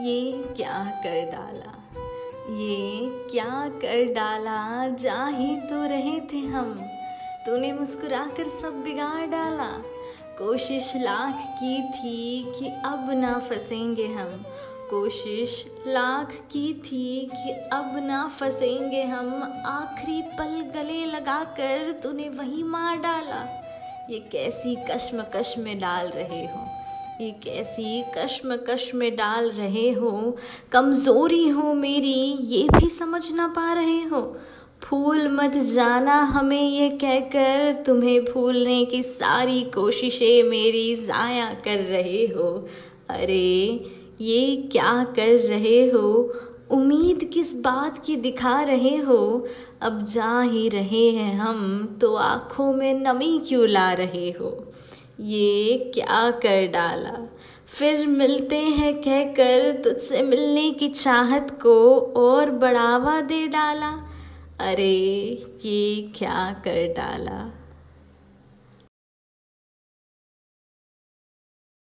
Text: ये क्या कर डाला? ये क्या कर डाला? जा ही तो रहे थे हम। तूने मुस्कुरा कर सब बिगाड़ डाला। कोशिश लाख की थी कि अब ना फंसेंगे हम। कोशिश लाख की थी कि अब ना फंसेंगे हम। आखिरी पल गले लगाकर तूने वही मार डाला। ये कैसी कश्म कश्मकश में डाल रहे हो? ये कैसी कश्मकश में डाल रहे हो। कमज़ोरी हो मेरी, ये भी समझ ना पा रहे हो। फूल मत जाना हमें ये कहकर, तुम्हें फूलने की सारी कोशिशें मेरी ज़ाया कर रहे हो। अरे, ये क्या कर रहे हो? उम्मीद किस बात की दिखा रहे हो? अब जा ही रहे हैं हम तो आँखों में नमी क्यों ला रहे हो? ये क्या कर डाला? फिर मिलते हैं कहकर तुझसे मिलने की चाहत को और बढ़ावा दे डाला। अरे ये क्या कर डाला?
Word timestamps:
ये 0.00 0.32
क्या 0.56 0.84
कर 1.06 1.30
डाला? 1.30 1.72
ये 2.50 3.08
क्या 3.30 3.68
कर 3.68 4.12
डाला? 4.14 4.88
जा 4.88 5.26
ही 5.26 5.56
तो 5.56 5.86
रहे 5.86 6.20
थे 6.20 6.38
हम। 6.38 6.86
तूने 7.46 7.72
मुस्कुरा 7.72 8.26
कर 8.36 8.48
सब 8.48 8.82
बिगाड़ 8.82 9.26
डाला। 9.26 9.82
कोशिश 10.38 10.92
लाख 10.96 11.34
की 11.34 11.82
थी 11.82 12.52
कि 12.58 12.66
अब 12.68 13.10
ना 13.10 13.38
फंसेंगे 13.38 14.06
हम। 14.06 14.44
कोशिश 14.90 15.66
लाख 15.86 16.32
की 16.32 16.74
थी 16.74 17.30
कि 17.34 17.50
अब 17.50 17.96
ना 17.96 18.28
फंसेंगे 18.28 19.02
हम। 19.02 19.62
आखिरी 19.66 20.22
पल 20.22 20.72
गले 20.76 21.06
लगाकर 21.06 21.92
तूने 22.02 22.28
वही 22.28 22.62
मार 22.62 22.96
डाला। 22.96 23.60
ये 24.10 24.18
कैसी 24.18 24.76
कश्म 24.76 25.22
कश्मकश 25.22 25.54
में 25.58 25.78
डाल 25.78 26.08
रहे 26.08 26.46
हो? 26.46 26.83
ये 27.20 27.30
कैसी 27.30 28.04
कश्मकश 28.18 28.90
में 28.94 29.16
डाल 29.16 29.50
रहे 29.50 29.90
हो। 29.90 30.36
कमज़ोरी 30.72 31.48
हो 31.48 31.74
मेरी, 31.74 32.36
ये 32.40 32.68
भी 32.68 32.90
समझ 32.90 33.32
ना 33.32 33.48
पा 33.48 33.72
रहे 33.72 34.02
हो। 34.02 34.36
फूल 34.82 35.28
मत 35.28 35.52
जाना 35.56 36.22
हमें 36.22 36.70
ये 36.70 36.88
कहकर, 36.88 37.82
तुम्हें 37.86 38.24
फूलने 38.24 38.84
की 38.84 39.02
सारी 39.02 39.62
कोशिशें 39.62 40.42
मेरी 40.42 40.94
ज़ाया 40.94 41.54
कर 41.64 41.78
रहे 41.78 42.26
हो। 42.26 42.68
अरे, 43.10 43.86
ये 44.20 44.68
क्या 44.72 45.04
कर 45.04 45.28
रहे 45.28 45.90
हो? 45.90 46.34
उम्मीद 46.70 47.30
किस 47.34 47.60
बात 47.60 48.02
की 48.06 48.16
दिखा 48.16 48.62
रहे 48.62 48.96
हो? 48.96 49.46
अब 49.82 50.04
जा 50.04 50.40
ही 50.40 50.68
रहे 50.68 51.10
हैं 51.10 51.34
हम 51.34 51.86
तो 52.00 52.14
आँखों 52.14 52.74
में 52.74 52.94
नमी 52.94 53.42
क्यों 53.48 53.68
ला 53.68 53.92
रहे 53.92 54.30
हो? 54.30 54.72
ये 55.20 55.90
क्या 55.94 56.30
कर 56.30 56.66
डाला? 56.66 57.28
फिर 57.68 58.06
मिलते 58.06 58.58
हैं 58.58 58.94
कहकर 58.94 59.82
तुझसे 59.84 60.22
मिलने 60.22 60.70
की 60.70 60.88
चाहत 60.88 61.58
को 61.62 61.98
और 62.16 62.50
बढ़ावा 62.50 63.20
दे 63.20 63.46
डाला। 63.46 64.10
अरे 64.60 64.94
ये 65.64 66.12
क्या 66.16 66.52
कर 66.52 66.92
डाला? 66.92 67.63